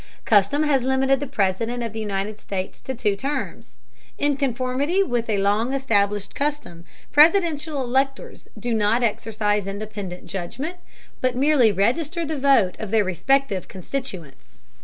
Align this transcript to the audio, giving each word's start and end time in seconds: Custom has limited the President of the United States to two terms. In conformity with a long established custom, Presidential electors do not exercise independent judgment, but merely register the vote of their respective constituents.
Custom 0.25 0.63
has 0.63 0.81
limited 0.81 1.19
the 1.19 1.27
President 1.27 1.83
of 1.83 1.93
the 1.93 1.99
United 1.99 2.39
States 2.39 2.81
to 2.81 2.95
two 2.95 3.15
terms. 3.15 3.77
In 4.17 4.35
conformity 4.35 5.03
with 5.03 5.29
a 5.29 5.37
long 5.37 5.73
established 5.73 6.33
custom, 6.33 6.85
Presidential 7.11 7.79
electors 7.83 8.47
do 8.57 8.73
not 8.73 9.03
exercise 9.03 9.67
independent 9.67 10.25
judgment, 10.25 10.77
but 11.21 11.35
merely 11.35 11.71
register 11.71 12.25
the 12.25 12.39
vote 12.39 12.75
of 12.79 12.89
their 12.89 13.03
respective 13.03 13.67
constituents. 13.67 14.61